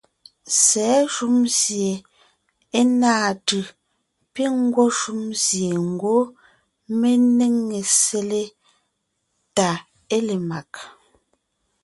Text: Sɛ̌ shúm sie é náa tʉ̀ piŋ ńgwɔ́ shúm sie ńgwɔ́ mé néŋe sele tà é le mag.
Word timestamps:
Sɛ̌ 0.63 0.91
shúm 1.13 1.37
sie 1.59 1.91
é 2.79 2.81
náa 3.01 3.27
tʉ̀ 3.47 3.63
piŋ 4.33 4.51
ńgwɔ́ 4.65 4.87
shúm 4.99 5.21
sie 5.43 5.71
ńgwɔ́ 5.89 6.21
mé 6.99 7.09
néŋe 7.37 7.79
sele 7.99 8.41
tà 9.55 9.69
é 10.15 10.17
le 10.27 10.35
mag. 10.49 10.71